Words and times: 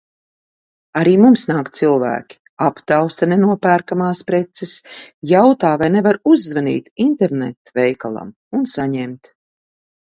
Arī 1.01 1.11
mums 1.25 1.43
nāk 1.51 1.67
cilvēki, 1.79 2.37
aptausta 2.69 3.29
"nenopērkamās" 3.33 4.23
preces, 4.31 4.73
jautā, 5.35 5.77
vai 5.85 5.93
nevar 5.99 6.21
uzzvanīt 6.35 6.93
internetveikalam 7.09 8.37
un 8.63 8.69
saņemt. 8.77 9.35